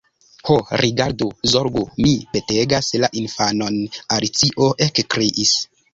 "Ho, 0.49 0.53
rigardu, 0.81 1.27
zorgu, 1.51 1.83
mi 2.05 2.13
petegas 2.37 2.89
la 3.05 3.11
infanon!" 3.23 3.77
Alicio 4.17 4.71
ekkriis. 4.87 5.55